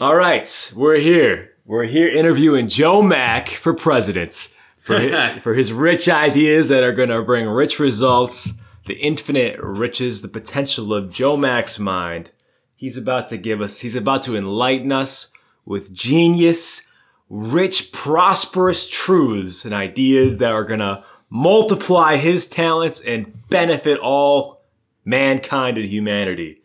[0.00, 1.50] All right, we're here.
[1.66, 6.92] We're here interviewing Joe Mack for president for his, for his rich ideas that are
[6.92, 8.54] going to bring rich results,
[8.86, 12.30] the infinite riches, the potential of Joe Mack's mind.
[12.78, 15.30] He's about to give us, he's about to enlighten us
[15.66, 16.88] with genius,
[17.28, 24.62] rich, prosperous truths and ideas that are going to multiply his talents and benefit all
[25.04, 26.62] mankind and humanity.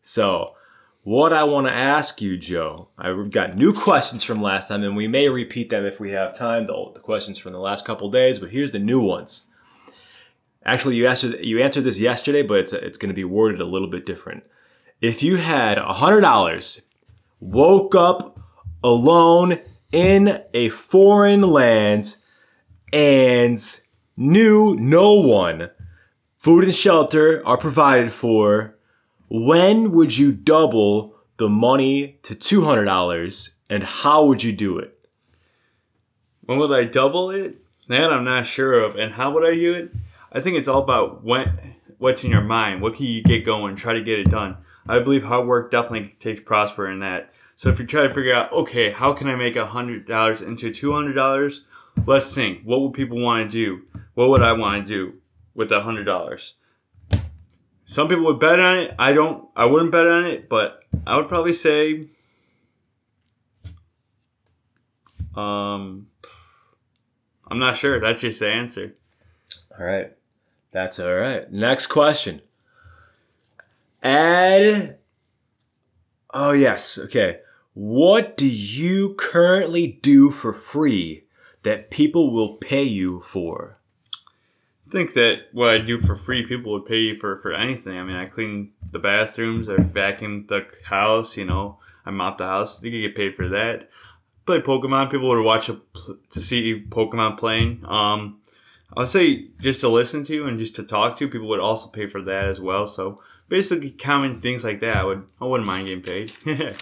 [0.00, 0.54] So,
[1.08, 4.94] what I want to ask you, Joe, I've got new questions from last time, and
[4.94, 8.10] we may repeat them if we have time, the, the questions from the last couple
[8.10, 9.46] days, but here's the new ones.
[10.66, 13.64] Actually, you answered, you answered this yesterday, but it's, it's going to be worded a
[13.64, 14.44] little bit different.
[15.00, 16.82] If you had $100,
[17.40, 18.38] woke up
[18.84, 22.16] alone in a foreign land,
[22.92, 23.80] and
[24.14, 25.70] knew no one,
[26.36, 28.77] food and shelter are provided for,
[29.28, 34.98] when would you double the money to $200 and how would you do it?
[36.46, 37.56] When would I double it?
[37.88, 38.96] That I'm not sure of.
[38.96, 39.94] And how would I do it?
[40.32, 42.80] I think it's all about when, what's in your mind.
[42.80, 43.76] What can you get going?
[43.76, 44.56] Try to get it done.
[44.88, 47.32] I believe hard work definitely takes prosper in that.
[47.56, 51.60] So if you try to figure out, okay, how can I make $100 into $200?
[52.06, 52.62] Let's think.
[52.62, 53.82] What would people want to do?
[54.14, 55.14] What would I want to do
[55.54, 56.52] with the $100?
[57.88, 58.94] Some people would bet on it.
[58.98, 59.48] I don't.
[59.56, 62.08] I wouldn't bet on it, but I would probably say,
[65.34, 66.06] um,
[67.50, 67.98] I'm not sure.
[67.98, 68.94] That's just the answer.
[69.78, 70.12] All right.
[70.70, 71.50] That's all right.
[71.50, 72.42] Next question.
[74.02, 74.98] Add.
[76.34, 76.98] Oh, yes.
[76.98, 77.40] Okay.
[77.72, 81.24] What do you currently do for free
[81.62, 83.77] that people will pay you for?
[84.90, 87.98] Think that what I do for free, people would pay for, for anything.
[87.98, 92.46] I mean, I clean the bathrooms, I vacuum the house, you know, I mop the
[92.46, 92.82] house.
[92.82, 93.90] You could get paid for that.
[94.46, 95.78] Play Pokemon, people would watch a,
[96.30, 97.84] to see Pokemon playing.
[97.84, 98.40] Um,
[98.96, 101.88] I would say just to listen to and just to talk to, people would also
[101.88, 102.86] pay for that as well.
[102.86, 106.32] So basically, common things like that, I would I wouldn't mind getting paid.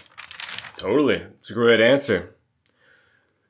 [0.77, 2.35] totally, it's a great answer.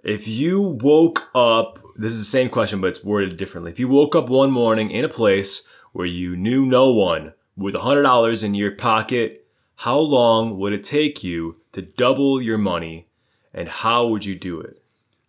[0.03, 3.72] If you woke up this is the same question, but it's worded differently.
[3.72, 5.63] If you woke up one morning in a place
[5.94, 9.47] where you knew no one with $100 in your pocket,
[9.78, 13.08] how long would it take you to double your money
[13.53, 14.81] and how would you do it?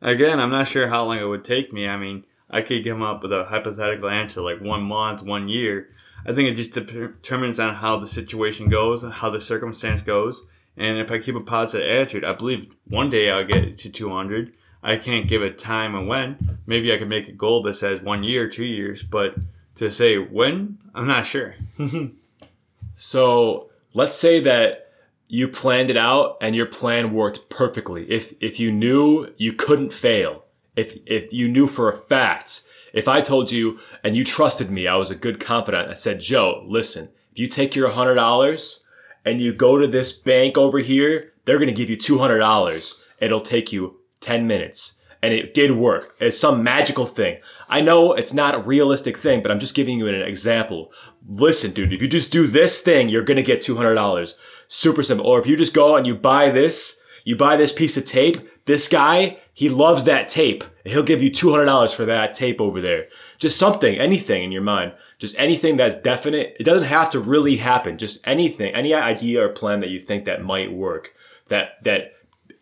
[0.03, 1.89] Again, I'm not sure how long it would take me.
[1.89, 5.89] I mean, I could come up with a hypothetical answer like one month, one year.
[6.27, 10.45] I think it just determines on how the situation goes, how the circumstance goes.
[10.77, 14.53] And if I keep a positive attitude, I believe one day I'll get to 200
[14.83, 16.59] I can't give a time and when.
[16.67, 19.35] Maybe I could make a goal that says one year, two years, but
[19.77, 21.55] to say when, I'm not sure.
[22.95, 24.93] so let's say that
[25.29, 28.11] you planned it out and your plan worked perfectly.
[28.11, 30.45] If if you knew you couldn't fail,
[30.75, 32.63] if if you knew for a fact,
[32.93, 35.91] if I told you and you trusted me, I was a good confidant.
[35.91, 38.85] I said, Joe, listen, if you take your hundred dollars
[39.25, 43.03] and you go to this bank over here, they're gonna give you two hundred dollars.
[43.21, 44.99] It'll take you 10 minutes.
[45.21, 46.15] And it did work.
[46.21, 47.39] It's some magical thing.
[47.69, 50.93] I know it's not a realistic thing, but I'm just giving you an example.
[51.29, 54.35] Listen, dude, if you just do this thing, you're gonna get $200.
[54.69, 55.27] Super simple.
[55.27, 58.49] Or if you just go and you buy this, you buy this piece of tape,
[58.67, 60.63] this guy, he loves that tape.
[60.85, 63.09] He'll give you $200 for that tape over there.
[63.39, 64.93] Just something, anything in your mind.
[65.19, 66.55] Just anything that's definite.
[66.61, 67.99] It doesn't have to really happen.
[67.99, 71.13] Just anything, any idea or plan that you think that might work.
[71.49, 72.13] That, that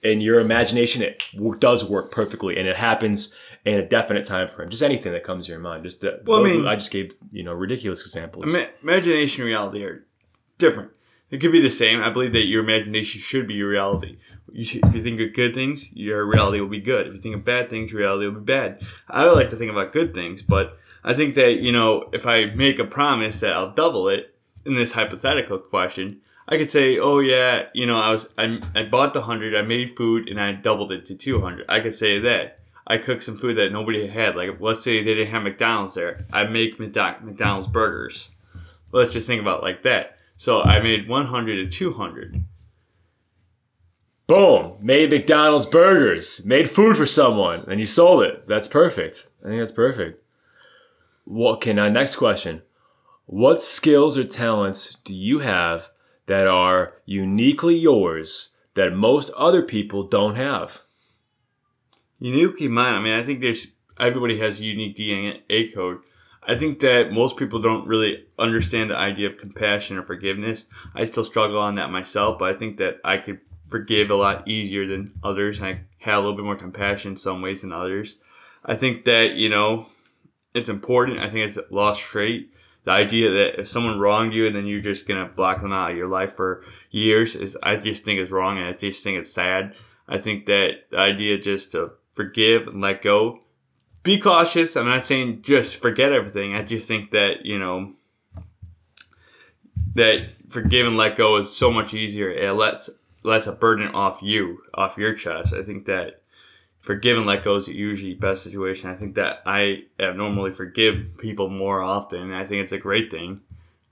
[0.02, 1.22] in your imagination, it
[1.58, 3.34] does work perfectly, and it happens
[3.64, 4.68] in a definite time frame.
[4.68, 5.84] Just anything that comes to your mind.
[5.84, 6.24] Just that.
[6.24, 8.52] Well, I mean, I just gave you know ridiculous examples.
[8.52, 10.04] Ima- imagination and reality are
[10.58, 10.90] different.
[11.30, 12.00] It could be the same.
[12.00, 14.18] I believe that your imagination should be your reality.
[14.52, 17.08] You should, if you think of good things, your reality will be good.
[17.08, 18.80] If you think of bad things, your reality will be bad.
[19.08, 22.26] I would like to think about good things, but I think that you know if
[22.26, 24.34] I make a promise that I'll double it
[24.64, 28.84] in this hypothetical question, I could say, oh yeah, you know, I was I, I
[28.84, 31.66] bought the hundred, I made food, and I doubled it to two hundred.
[31.69, 32.60] I could say that.
[32.87, 34.37] I cooked some food that nobody had.
[34.37, 38.31] Like let's say they didn't have McDonald's there, I make McDonald's burgers.
[38.93, 40.19] Let's just think about like that.
[40.37, 42.44] So I made one hundred to two hundred.
[44.28, 44.76] Boom!
[44.81, 46.44] Made McDonald's burgers.
[46.46, 48.46] Made food for someone, and you sold it.
[48.46, 49.28] That's perfect.
[49.44, 50.22] I think that's perfect.
[51.25, 51.56] What?
[51.56, 52.62] Okay, now next question.
[53.26, 55.90] What skills or talents do you have
[56.26, 60.82] that are uniquely yours that most other people don't have?
[62.19, 62.94] Uniquely mine.
[62.94, 63.69] I mean, I think there's
[63.99, 65.99] everybody has a unique DNA code.
[66.49, 70.67] I think that most people don't really understand the idea of compassion or forgiveness.
[70.94, 74.46] I still struggle on that myself, but I think that I could forgive a lot
[74.46, 75.61] easier than others.
[75.61, 78.17] I have a little bit more compassion in some ways than others.
[78.64, 79.87] I think that, you know,
[80.55, 81.19] it's important.
[81.19, 82.52] I think it's a lost trait.
[82.87, 85.91] The idea that if someone wronged you and then you're just gonna block them out
[85.91, 89.19] of your life for years is I just think is wrong and I just think
[89.19, 89.75] it's sad.
[90.06, 93.41] I think that the idea just to forgive and let go.
[94.05, 94.77] Be cautious.
[94.77, 96.55] I'm not saying just forget everything.
[96.55, 97.94] I just think that, you know,
[99.97, 102.31] that forgive and let go is so much easier.
[102.31, 102.88] It lets
[103.25, 105.53] lets a burden off you, off your chest.
[105.53, 106.23] I think that
[106.87, 108.88] forgive and let go is usually best situation.
[108.88, 112.33] I think that I normally forgive people more often.
[112.33, 113.41] I think it's a great thing.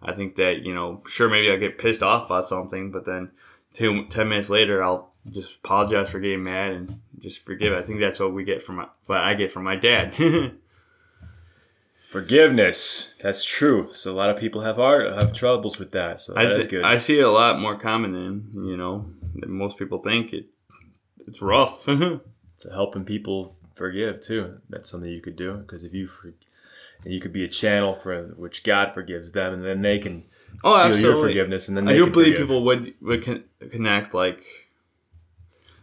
[0.01, 3.33] I think that you know, sure, maybe I get pissed off about something, but then
[3.73, 7.73] two, 10 minutes later, I'll just apologize for getting mad and just forgive.
[7.73, 10.15] I think that's what we get from my, what I get from my dad.
[12.13, 13.13] Forgiveness.
[13.21, 13.89] That's true.
[13.91, 16.21] So a lot of people have art have troubles with that.
[16.21, 16.85] So that I th- good.
[16.85, 20.33] I see it a lot more common than you know than most people think.
[20.33, 20.47] It
[21.27, 21.89] it's rough.
[22.65, 24.61] to helping people forgive too.
[24.69, 26.33] That's something you could do because if you for,
[27.05, 30.25] you could be a channel for which God forgives them, and then they can
[30.63, 31.03] oh, feel absolutely.
[31.03, 32.49] your forgiveness, and then I do believe forgive.
[32.49, 34.45] people would would con- connect like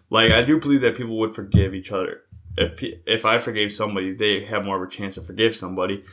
[0.09, 2.21] like I do believe that people would forgive each other.
[2.57, 6.03] If if I forgave somebody, they have more of a chance to forgive somebody.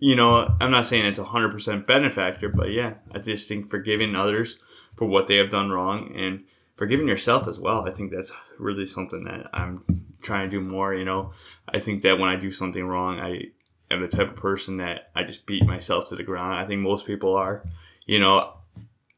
[0.00, 3.70] You know, I'm not saying it's a hundred percent benefactor, but yeah, I just think
[3.70, 4.56] forgiving others
[4.96, 6.44] for what they have done wrong and
[6.80, 7.86] forgiving yourself as well.
[7.86, 10.94] I think that's really something that I'm trying to do more.
[10.94, 11.30] You know,
[11.68, 13.50] I think that when I do something wrong, I
[13.90, 16.54] am the type of person that I just beat myself to the ground.
[16.54, 17.62] I think most people are.
[18.06, 18.54] You know,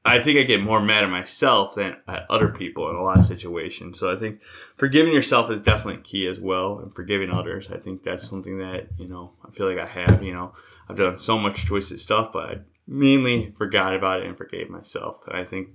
[0.04, 3.20] I think I get more mad at myself than at other people in a lot
[3.20, 3.96] of situations.
[4.00, 4.40] So I think
[4.76, 7.68] forgiving yourself is definitely key as well, and forgiving others.
[7.72, 10.20] I think that's something that you know I feel like I have.
[10.24, 10.52] You know,
[10.88, 15.20] I've done so much twisted stuff, but I mainly forgot about it and forgave myself.
[15.28, 15.68] And I think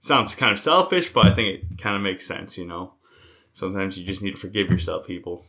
[0.00, 2.58] sounds kind of selfish, but I think it kind of makes sense.
[2.58, 2.92] You know,
[3.52, 5.44] sometimes you just need to forgive yourself, people.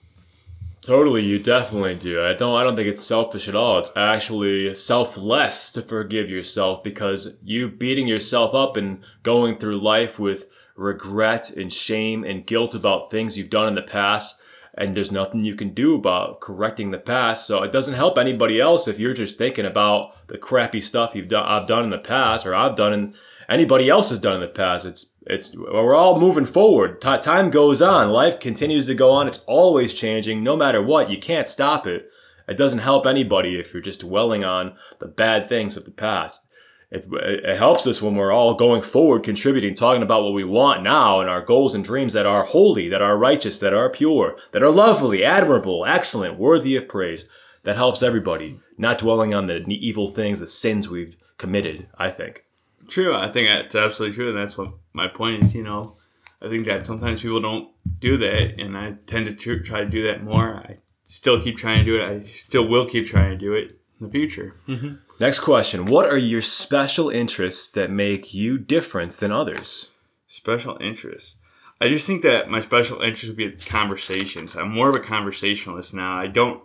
[0.81, 2.23] Totally, you definitely do.
[2.23, 2.55] I don't.
[2.55, 3.79] I don't think it's selfish at all.
[3.79, 10.19] It's actually selfless to forgive yourself because you beating yourself up and going through life
[10.19, 14.37] with regret and shame and guilt about things you've done in the past,
[14.73, 17.45] and there's nothing you can do about correcting the past.
[17.45, 21.27] So it doesn't help anybody else if you're just thinking about the crappy stuff you've
[21.27, 21.45] done.
[21.45, 23.15] I've done in the past, or I've done in
[23.49, 24.85] anybody else has done in the past.
[24.85, 27.01] It's it's we're all moving forward.
[27.01, 28.09] Ti time goes on.
[28.09, 29.27] Life continues to go on.
[29.27, 31.09] It's always changing, no matter what.
[31.09, 32.09] You can't stop it.
[32.47, 36.47] It doesn't help anybody if you're just dwelling on the bad things of the past.
[36.91, 40.81] It, it helps us when we're all going forward, contributing, talking about what we want
[40.81, 44.37] now and our goals and dreams that are holy, that are righteous, that are pure,
[44.53, 47.25] that are lovely, admirable, excellent, worthy of praise.
[47.63, 52.45] That helps everybody, not dwelling on the evil things, the sins we've committed, I think.
[52.89, 55.55] True, I think that's absolutely true, and that's what my point is.
[55.55, 55.97] You know,
[56.41, 57.69] I think that sometimes people don't
[57.99, 60.55] do that, and I tend to tr- try to do that more.
[60.55, 60.77] I
[61.07, 62.05] still keep trying to do it.
[62.05, 64.55] I still will keep trying to do it in the future.
[64.67, 64.95] Mm-hmm.
[65.19, 65.85] Next question.
[65.85, 69.91] What are your special interests that make you different than others?
[70.27, 71.37] Special interests.
[71.81, 74.55] I just think that my special interest would be conversations.
[74.55, 76.13] I'm more of a conversationalist now.
[76.17, 76.63] I don't,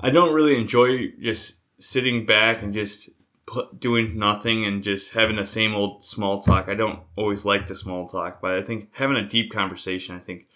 [0.00, 3.10] I don't really enjoy just sitting back and just
[3.78, 6.68] doing nothing and just having the same old small talk.
[6.68, 10.18] I don't always like the small talk, but I think having a deep conversation, I
[10.18, 10.46] think,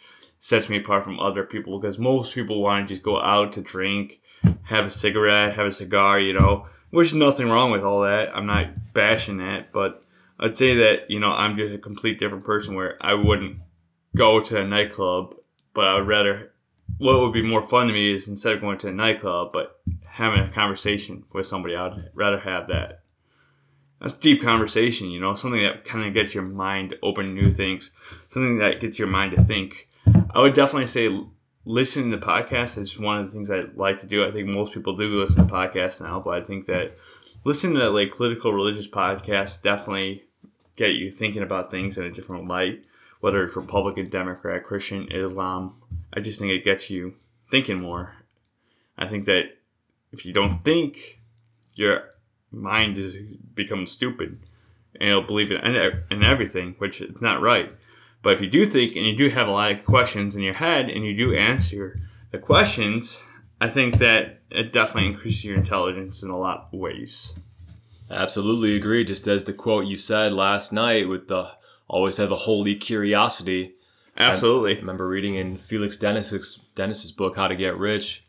[0.41, 3.61] sets me apart from other people because most people want to just go out to
[3.61, 4.21] drink,
[4.65, 8.35] have a cigarette, have a cigar, you know, which is nothing wrong with all that.
[8.35, 10.03] I'm not bashing that, but
[10.39, 13.59] I'd say that, you know, I'm just a complete different person where I wouldn't
[14.17, 15.35] go to a nightclub,
[15.75, 16.53] but I would rather,
[16.99, 19.79] what would be more fun to me is instead of going to a nightclub, but
[20.11, 23.01] having a conversation with somebody, I'd rather have that.
[24.01, 27.53] That's deep conversation, you know, something that kind of gets your mind open to new
[27.53, 27.93] things,
[28.29, 29.89] something that gets your mind to think.
[30.35, 31.25] I would definitely say
[31.65, 34.27] listening to podcasts is one of the things I like to do.
[34.27, 36.97] I think most people do listen to podcasts now, but I think that
[37.45, 40.25] listening to like political religious podcasts definitely
[40.77, 42.83] get you thinking about things in a different light,
[43.21, 45.75] whether it's Republican, Democrat, Christian, Islam.
[46.13, 47.15] I just think it gets you
[47.51, 48.15] thinking more.
[48.97, 49.45] I think that
[50.13, 51.21] if you don't think,
[51.75, 52.03] your
[52.51, 53.17] mind is
[53.55, 54.39] becoming stupid
[54.99, 55.59] and you'll believe in,
[56.11, 57.73] in everything, which is not right.
[58.23, 60.55] But if you do think and you do have a lot of questions in your
[60.55, 62.01] head and you do answer
[62.33, 63.23] the questions,
[63.61, 67.35] I think that it definitely increases your intelligence in a lot of ways.
[68.11, 69.05] Absolutely agree.
[69.05, 71.53] Just as the quote you said last night with the
[71.89, 73.75] always have a holy curiosity.
[74.17, 74.77] Absolutely.
[74.77, 78.27] I remember reading in Felix Dennis's Dennis's book How to Get Rich.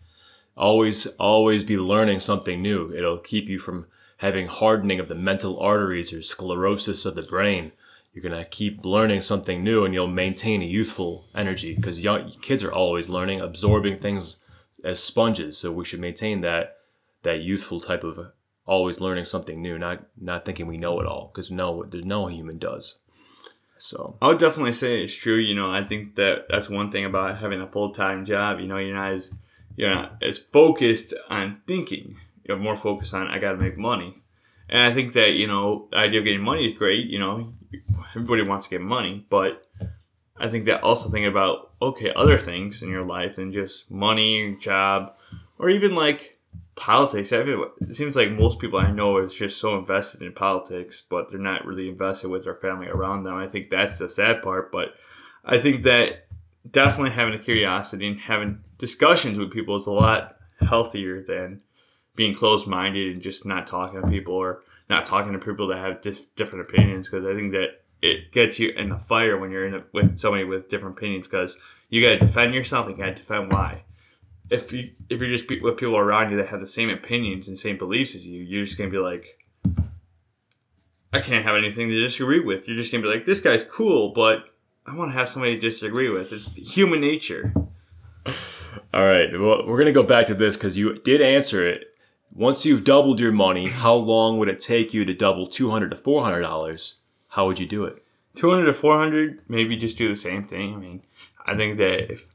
[0.58, 2.94] Always always be learning something new.
[2.94, 7.72] It'll keep you from having hardening of the mental arteries or sclerosis of the brain.
[8.14, 12.64] you're gonna keep learning something new, and you'll maintain a youthful energy because young kids
[12.64, 14.38] are always learning, absorbing things
[14.84, 15.58] as sponges.
[15.58, 16.78] So we should maintain that
[17.24, 18.32] that youthful type of
[18.66, 22.58] always learning something new, not not thinking we know it all because no, no human
[22.58, 22.98] does.
[23.78, 25.38] So I would definitely say it's true.
[25.38, 28.60] You know, I think that that's one thing about having a full time job.
[28.60, 29.32] You know, you're not as
[29.76, 32.18] you're not as focused on thinking.
[32.44, 34.22] You're more focused on I got to make money.
[34.70, 37.08] And I think that you know the idea of getting money is great.
[37.08, 37.54] You know,
[38.16, 39.68] everybody wants to get money, but
[40.38, 44.56] I think that also thinking about okay other things in your life than just money,
[44.60, 45.16] job,
[45.60, 46.38] or even like
[46.76, 47.32] politics.
[47.32, 51.40] It seems like most people I know is just so invested in politics, but they're
[51.40, 53.36] not really invested with their family around them.
[53.36, 54.72] I think that's the sad part.
[54.72, 54.96] But
[55.46, 56.26] I think that
[56.70, 61.62] definitely having a curiosity and having discussions with people is a lot healthier than
[62.16, 65.78] being closed minded and just not talking to people or not talking to people that
[65.78, 67.08] have dif- different opinions.
[67.08, 70.18] Because I think that it gets you in the fire when you're in a, with
[70.20, 71.58] somebody with different opinions because
[71.90, 73.84] you got to defend yourself and you got to defend why
[74.52, 77.58] if you if you're just with people around you that have the same opinions and
[77.58, 79.40] same beliefs as you, you're just gonna be like,
[81.14, 82.68] I can't have anything to disagree with.
[82.68, 84.46] You're just gonna be like, this guy's cool, but
[84.86, 86.34] I want to have somebody to disagree with.
[86.34, 87.54] It's human nature.
[88.94, 91.88] All right, well, we're gonna go back to this because you did answer it.
[92.34, 95.92] Once you've doubled your money, how long would it take you to double two hundred
[95.92, 97.02] to four hundred dollars?
[97.30, 98.04] How would you do it?
[98.36, 100.74] Two hundred to four hundred, maybe just do the same thing.
[100.74, 101.04] I mean,
[101.46, 102.32] I think that if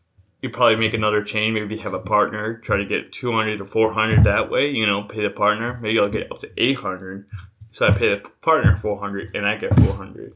[0.47, 1.55] you probably make another chain.
[1.55, 4.71] Maybe have a partner, try to get 200 to 400 that way.
[4.71, 5.79] You know, pay the partner.
[5.81, 7.27] Maybe I'll get up to 800.
[7.73, 10.35] So I pay the partner 400 and I get 400.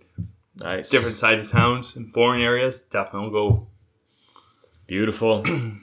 [0.56, 0.90] Nice.
[0.90, 3.68] Different sides of towns and foreign areas, definitely go.
[4.86, 5.44] Beautiful.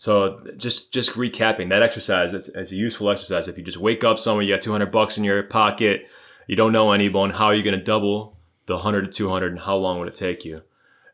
[0.00, 3.48] so just just recapping that exercise, it's, it's a useful exercise.
[3.48, 6.08] If you just wake up somewhere, you got 200 bucks in your pocket,
[6.46, 9.60] you don't know anyone, how are you going to double the 100 to 200 and
[9.60, 10.62] how long would it take you?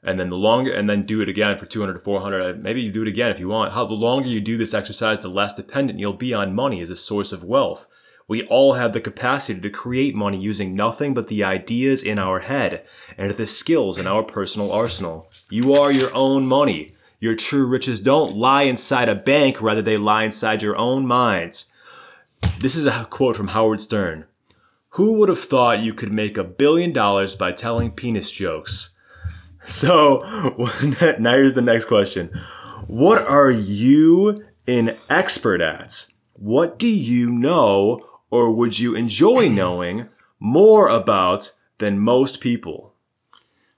[0.05, 2.93] and then the longer and then do it again for 200 to 400 maybe you
[2.93, 5.55] do it again if you want how the longer you do this exercise the less
[5.55, 7.88] dependent you'll be on money as a source of wealth
[8.28, 12.38] we all have the capacity to create money using nothing but the ideas in our
[12.38, 12.87] head
[13.19, 18.00] and the skills in our personal arsenal you are your own money your true riches
[18.00, 21.70] don't lie inside a bank rather they lie inside your own minds
[22.61, 24.25] this is a quote from howard stern
[24.90, 28.90] who would have thought you could make a billion dollars by telling penis jokes
[29.66, 30.18] so
[31.18, 32.30] now here's the next question.
[32.87, 36.06] What are you an expert at?
[36.35, 40.08] What do you know or would you enjoy knowing
[40.38, 42.94] more about than most people?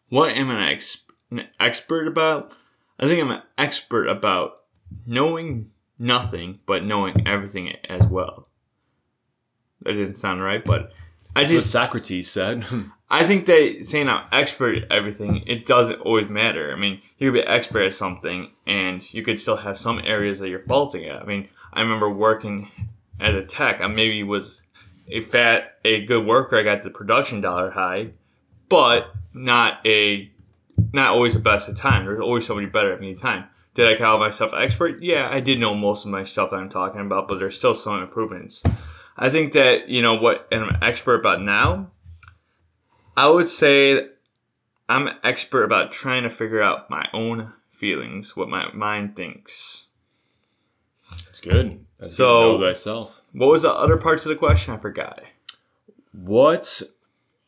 [0.09, 2.53] What am I ex- an expert about?
[2.99, 4.63] I think I'm an expert about
[5.07, 8.49] knowing nothing but knowing everything as well.
[9.83, 10.93] That didn't sound right, but
[11.37, 12.65] I That's just Socrates said.
[13.11, 16.73] I think that saying I'm expert at everything, it doesn't always matter.
[16.73, 20.41] I mean, you could be expert at something and you could still have some areas
[20.41, 21.23] that you're faulting at.
[21.23, 22.71] I mean, I remember working
[23.19, 23.81] as a tech.
[23.81, 24.63] I maybe was
[25.09, 26.59] a fat, a good worker.
[26.59, 28.11] I got the production dollar high,
[28.69, 30.31] but not a,
[30.93, 32.05] not always the best at time.
[32.05, 33.45] There's always somebody better at at time.
[33.75, 35.03] Did I call myself expert?
[35.03, 37.75] Yeah, I did know most of my stuff that I'm talking about, but there's still
[37.75, 38.63] some improvements.
[39.17, 41.91] I think that, you know, what I'm an expert about now
[43.19, 44.11] I would say
[44.89, 49.87] I'm an expert about trying to figure out my own feelings, what my mind thinks.
[51.11, 51.85] That's good.
[51.99, 53.21] That's so, good thyself.
[53.33, 54.73] What was the other parts of the question?
[54.73, 55.21] I forgot.
[56.13, 56.81] What,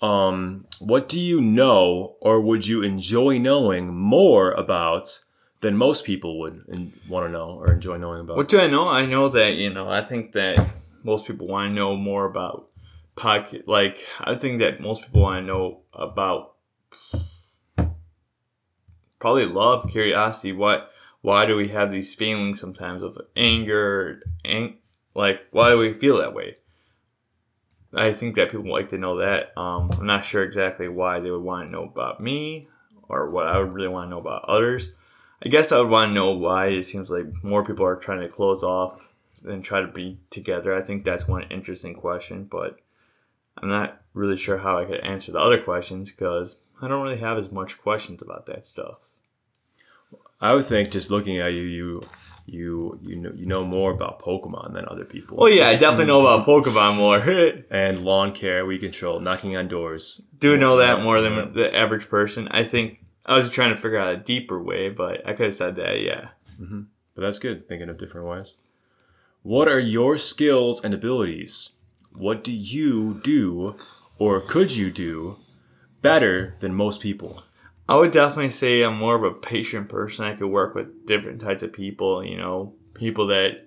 [0.00, 5.24] um, what do you know, or would you enjoy knowing more about
[5.60, 6.64] than most people would
[7.08, 8.36] want to know or enjoy knowing about?
[8.36, 8.88] What do I know?
[8.88, 9.90] I know that you know.
[9.90, 10.58] I think that
[11.02, 12.68] most people want to know more about
[13.16, 16.54] podcast like I think that most people want to know about
[19.18, 20.52] probably love, curiosity.
[20.52, 20.90] What
[21.20, 24.78] why do we have these feelings sometimes of anger, ang-
[25.14, 26.56] like why do we feel that way?
[27.92, 29.56] I think that people like to know that.
[29.58, 32.68] Um, I'm not sure exactly why they would want to know about me
[33.08, 34.92] or what I would really want to know about others.
[35.44, 38.20] I guess I would want to know why it seems like more people are trying
[38.20, 39.00] to close off
[39.42, 40.74] than try to be together.
[40.74, 42.78] I think that's one interesting question, but
[43.56, 47.18] I'm not really sure how I could answer the other questions because I don't really
[47.18, 49.08] have as much questions about that stuff.
[50.40, 52.02] I would think just looking at you, you
[52.50, 55.38] you you know you know more about Pokemon than other people.
[55.40, 57.18] Oh yeah, I definitely know about Pokemon more.
[57.70, 60.20] and lawn care, we control, knocking on doors.
[60.38, 62.48] Do know that more than the average person.
[62.48, 65.54] I think I was trying to figure out a deeper way, but I could have
[65.54, 66.00] said that.
[66.00, 66.28] Yeah.
[66.60, 66.82] Mm-hmm.
[67.14, 67.66] But that's good.
[67.66, 68.54] Thinking of different ways.
[69.42, 71.72] What are your skills and abilities?
[72.12, 73.76] what do you do
[74.18, 75.38] or could you do
[76.02, 77.42] better than most people?
[77.90, 80.24] I would definitely say I'm more of a patient person.
[80.24, 83.66] I could work with different types of people, you know, people that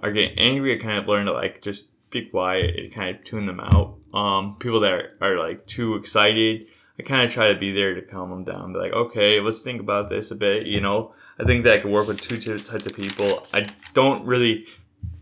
[0.00, 3.24] are getting angry, I kind of learn to like just be quiet and kind of
[3.24, 3.96] tune them out.
[4.12, 6.66] Um, people that are, are like too excited,
[6.98, 8.74] I kind of try to be there to calm them down.
[8.74, 10.66] Be like, okay, let's think about this a bit.
[10.66, 13.46] You know, I think that I could work with two types of people.
[13.54, 14.66] I don't really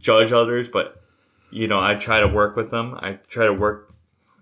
[0.01, 1.01] judge others, but
[1.53, 2.99] you know, I try to work with them.
[3.01, 3.95] I try to work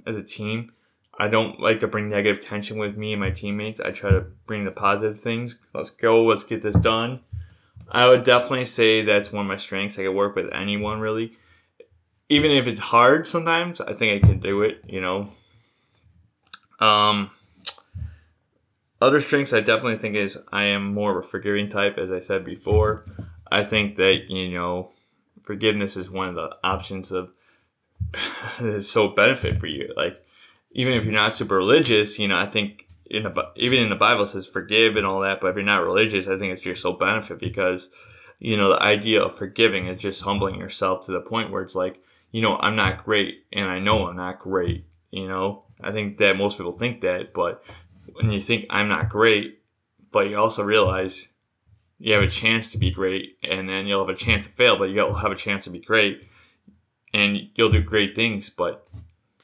[0.07, 0.73] as a team.
[1.21, 3.79] I don't like to bring negative tension with me and my teammates.
[3.79, 5.61] I try to bring the positive things.
[5.75, 6.25] Let's go.
[6.25, 7.21] Let's get this done.
[7.91, 9.99] I would definitely say that's one of my strengths.
[9.99, 11.33] I can work with anyone really.
[12.31, 15.29] Even if it's hard sometimes, I think I can do it, you know.
[16.79, 17.31] Um
[18.99, 22.21] other strengths I definitely think is I am more of a forgiving type, as I
[22.21, 23.05] said before.
[23.53, 24.93] I think that, you know,
[25.43, 27.31] forgiveness is one of the options of
[28.59, 29.93] that's so benefit for you.
[29.95, 30.25] Like
[30.73, 33.97] even if you're not super religious, you know, I think in the even in the
[33.97, 35.41] Bible says forgive and all that.
[35.41, 37.91] But if you're not religious, I think it's your sole benefit because
[38.39, 41.75] you know the idea of forgiving is just humbling yourself to the point where it's
[41.75, 42.01] like
[42.31, 44.85] you know I'm not great and I know I'm not great.
[45.11, 47.65] You know, I think that most people think that, but
[48.13, 49.61] when you think I'm not great,
[50.13, 51.29] but you also realize
[51.99, 54.79] you have a chance to be great, and then you'll have a chance to fail,
[54.79, 56.23] but you'll have a chance to be great,
[57.13, 58.89] and you'll do great things, but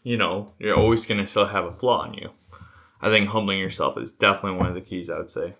[0.07, 2.31] you know you're always going to still have a flaw in you.
[3.03, 5.11] I think humbling yourself is definitely one of the keys.
[5.11, 5.55] I would say.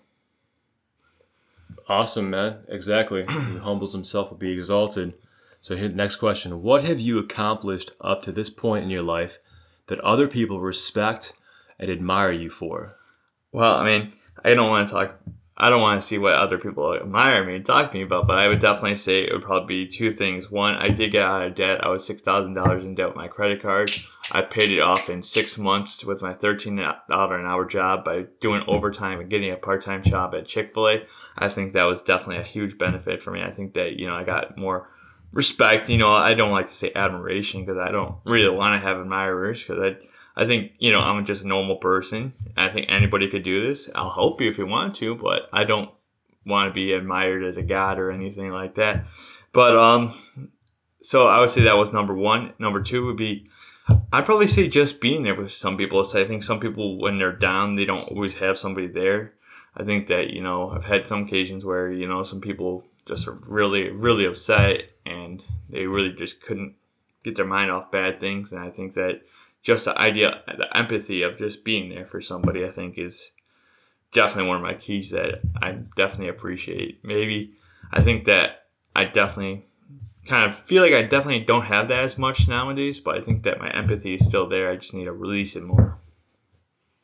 [1.89, 2.59] Awesome, man.
[2.69, 3.25] Exactly.
[3.27, 5.15] he humbles himself will be exalted.
[5.59, 9.39] So here, next question: What have you accomplished up to this point in your life
[9.87, 11.33] that other people respect
[11.77, 12.95] and admire you for?
[13.51, 14.13] Well, I mean,
[14.45, 15.19] I don't want to talk
[15.59, 18.27] I don't want to see what other people admire me and talk to me about,
[18.27, 20.51] but I would definitely say it would probably be two things.
[20.51, 21.83] One, I did get out of debt.
[21.83, 23.91] I was six thousand dollars in debt with my credit card.
[24.31, 26.75] I paid it off in six months with my thirteen
[27.09, 30.73] dollar an hour job by doing overtime and getting a part time job at Chick
[30.73, 31.03] Fil A.
[31.37, 33.41] I think that was definitely a huge benefit for me.
[33.41, 34.89] I think that you know I got more
[35.31, 35.89] respect.
[35.89, 38.97] You know, I don't like to say admiration because I don't really want to have
[38.97, 42.33] admirers because I I think, you know, I'm just a normal person.
[42.55, 43.89] I think anybody could do this.
[43.95, 45.89] I'll help you if you want to, but I don't
[46.45, 49.05] want to be admired as a god or anything like that.
[49.51, 50.17] But um
[51.01, 52.53] so I would say that was number 1.
[52.59, 53.47] Number 2 would be
[54.11, 55.99] I'd probably say just being there with some people.
[56.01, 59.33] I think some people when they're down, they don't always have somebody there.
[59.75, 63.27] I think that, you know, I've had some occasions where, you know, some people just
[63.27, 66.75] are really really upset and they really just couldn't
[67.23, 69.21] get their mind off bad things and I think that
[69.63, 73.31] just the idea, the empathy of just being there for somebody, I think is
[74.13, 77.03] definitely one of my keys that I definitely appreciate.
[77.03, 77.51] Maybe
[77.91, 79.66] I think that I definitely
[80.27, 83.43] kind of feel like I definitely don't have that as much nowadays, but I think
[83.43, 84.69] that my empathy is still there.
[84.69, 85.99] I just need to release it more.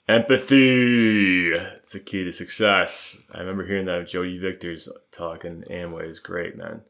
[0.07, 1.53] Empathy.
[1.53, 3.17] It's the key to success.
[3.33, 6.81] I remember hearing that of Jody Victor's talk in Amway is great, man.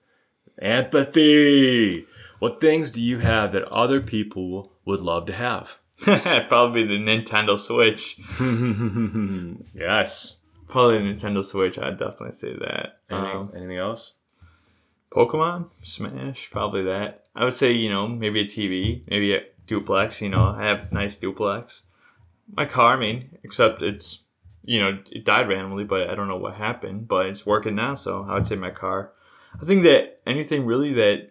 [0.59, 2.07] Empathy.
[2.39, 5.79] What things do you have that other people would love to have?
[5.99, 8.17] Probably the Nintendo Switch.
[9.75, 10.41] yes.
[10.67, 11.77] Probably the Nintendo Switch.
[11.77, 12.97] I'd definitely say that.
[13.09, 14.15] Anything, um, anything else?
[15.13, 17.25] Pokemon, Smash, probably that.
[17.35, 20.21] I would say, you know, maybe a TV, maybe a duplex.
[20.21, 21.83] You know, I have nice duplex.
[22.51, 24.21] My car, I mean, except it's,
[24.65, 27.07] you know, it died randomly, but I don't know what happened.
[27.07, 29.11] But it's working now, so I would say my car.
[29.61, 31.29] I think that anything really that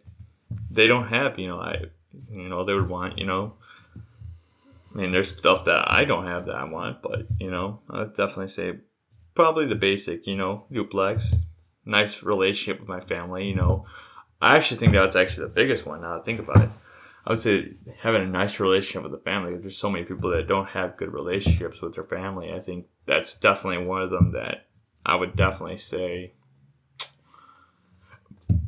[0.70, 1.86] they don't have, you know, I,
[2.30, 3.54] you know, they would want, you know,
[4.94, 8.14] I mean, there's stuff that I don't have that I want, but you know, I'd
[8.14, 8.78] definitely say
[9.34, 11.34] probably the basic, you know, duplex,
[11.84, 13.86] nice relationship with my family, you know.
[14.40, 16.70] I actually think that's actually the biggest one now I think about it.
[17.24, 19.56] I would say having a nice relationship with the family.
[19.56, 22.52] There's so many people that don't have good relationships with their family.
[22.52, 24.66] I think that's definitely one of them that
[25.06, 26.32] I would definitely say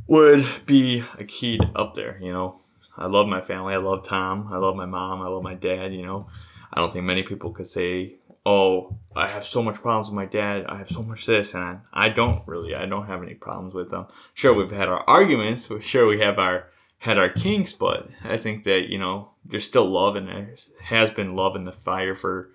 [0.07, 2.19] would be a key up there.
[2.21, 2.61] You know,
[2.97, 3.75] I love my family.
[3.75, 4.49] I love Tom.
[4.53, 5.23] I love my mom.
[5.23, 5.93] I love my dad.
[5.93, 6.29] You know,
[6.73, 10.27] I don't think many people could say, "Oh, I have so much problems with my
[10.27, 10.67] dad.
[10.67, 12.75] I have so much this," and I, don't really.
[12.75, 14.07] I don't have any problems with them.
[14.35, 15.69] Sure, we've had our arguments.
[15.83, 19.89] Sure, we have our had our kinks, but I think that you know there's still
[19.89, 22.51] love and there has been love in the fire for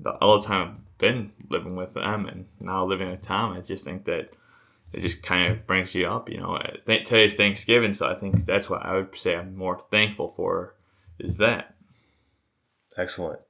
[0.00, 3.52] the, all the time I've been living with them and now living with Tom.
[3.52, 4.30] I just think that
[4.92, 6.28] it just kind of brings you up.
[6.28, 9.82] You know, uh, today's Thanksgiving, so I think that's what I would say I'm more
[9.90, 10.74] thankful for
[11.18, 11.74] is that.
[12.98, 13.40] Excellent.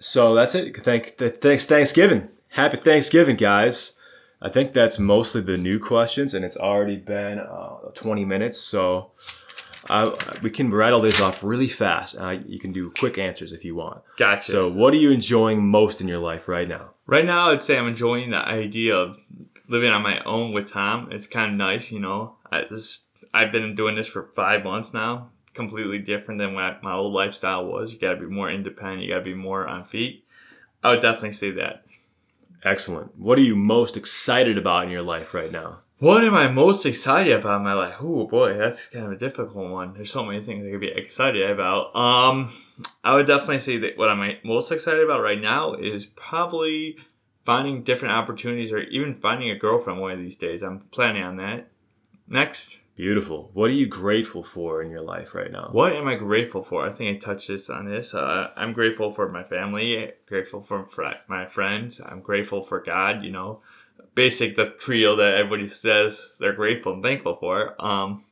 [0.00, 0.76] So that's it.
[0.76, 2.28] Thank, thanks Thanksgiving.
[2.48, 3.96] Happy Thanksgiving, guys.
[4.42, 8.58] I think that's mostly the new questions, and it's already been uh, 20 minutes.
[8.58, 9.12] So
[9.88, 12.16] uh, we can rattle this off really fast.
[12.18, 14.02] Uh, you can do quick answers if you want.
[14.16, 14.50] Gotcha.
[14.50, 16.90] So, what are you enjoying most in your life right now?
[17.06, 19.16] Right now, I'd say I'm enjoying the idea of
[19.68, 21.08] living on my own with Tom.
[21.10, 22.36] It's kind of nice, you know.
[22.50, 23.02] I just
[23.34, 25.30] I've been doing this for five months now.
[25.60, 27.92] Completely different than what my old lifestyle was.
[27.92, 29.02] You got to be more independent.
[29.02, 30.24] You got to be more on feet.
[30.82, 31.84] I would definitely say that.
[32.64, 33.18] Excellent.
[33.18, 35.80] What are you most excited about in your life right now?
[35.98, 37.96] What am I most excited about in my life?
[38.00, 39.92] Oh boy, that's kind of a difficult one.
[39.92, 41.94] There's so many things I could be excited about.
[41.94, 42.54] Um,
[43.04, 46.96] I would definitely say that what I'm most excited about right now is probably
[47.44, 50.62] finding different opportunities or even finding a girlfriend one of these days.
[50.62, 51.68] I'm planning on that.
[52.26, 52.79] Next.
[53.00, 53.48] Beautiful.
[53.54, 55.70] What are you grateful for in your life right now?
[55.72, 56.86] What am I grateful for?
[56.86, 58.12] I think I touched this on this.
[58.14, 60.86] Uh, I'm grateful for my family, grateful for
[61.26, 61.98] my friends.
[62.04, 63.62] I'm grateful for God, you know,
[64.14, 67.74] basic the trio that everybody says they're grateful and thankful for.
[67.82, 68.26] Um,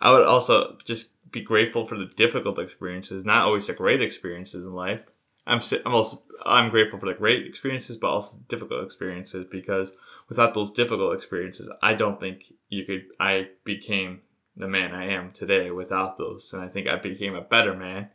[0.00, 4.66] I would also just be grateful for the difficult experiences, not always the great experiences
[4.66, 5.02] in life.
[5.46, 9.92] I'm I'm also I'm grateful for the great experiences, but also difficult experiences because
[10.28, 13.04] without those difficult experiences, I don't think you could.
[13.18, 14.22] I became
[14.56, 18.10] the man I am today without those, and I think I became a better man.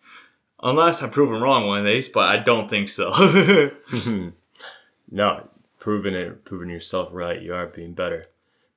[0.61, 3.11] Unless I'm proven wrong one of these, but I don't think so.
[5.11, 7.41] no, proving it, proving yourself right.
[7.41, 8.27] You are being better,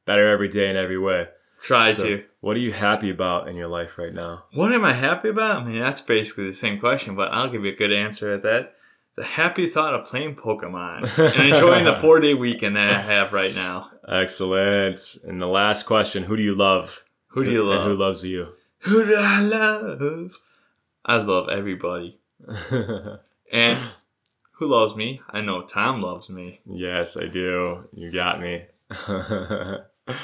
[0.04, 1.28] better every day in every way.
[1.62, 2.24] Try so, to.
[2.40, 4.44] What are you happy about in your life right now?
[4.54, 5.62] What am I happy about?
[5.62, 8.42] I mean, that's basically the same question, but I'll give you a good answer at
[8.44, 8.76] that.
[9.16, 13.34] The happy thought of playing Pokemon and enjoying the four day weekend that I have
[13.34, 13.90] right now.
[14.08, 15.18] Excellent.
[15.24, 17.04] And the last question Who do you love?
[17.28, 17.82] Who do you love?
[17.82, 18.54] And who loves you?
[18.78, 20.38] Who do I love?
[21.04, 22.18] I love everybody.
[23.52, 23.78] and
[24.52, 25.20] who loves me?
[25.28, 26.60] I know Tom loves me.
[26.64, 27.84] Yes, I do.
[27.92, 28.64] You got me.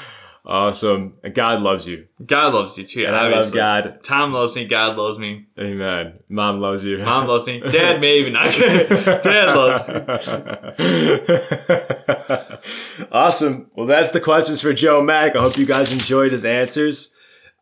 [0.46, 1.14] Awesome.
[1.24, 2.06] And God loves you.
[2.24, 3.04] God loves you too.
[3.04, 3.98] And I love God.
[4.04, 4.64] Tom loves me.
[4.64, 5.46] God loves me.
[5.58, 6.20] Amen.
[6.28, 6.98] Mom loves you.
[6.98, 7.58] Mom loves me.
[7.58, 8.52] Dad maybe not.
[8.54, 9.94] Dad loves me.
[13.10, 13.72] awesome.
[13.74, 15.34] Well, that's the questions for Joe Mack.
[15.34, 17.12] I hope you guys enjoyed his answers.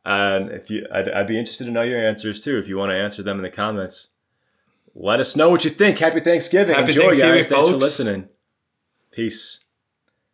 [0.04, 2.58] And if you, I'd, I'd be interested to know your answers too.
[2.58, 4.10] If you want to answer them in the comments,
[4.94, 5.98] let us know what you think.
[5.98, 6.74] Happy Thanksgiving.
[6.74, 7.46] Happy Enjoy, Thanksgiving, guys.
[7.46, 7.66] Folks.
[7.66, 8.28] Thanks for listening.
[9.10, 9.63] Peace.